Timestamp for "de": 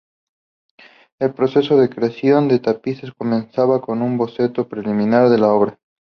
1.77-1.91, 2.47-2.57, 5.29-5.37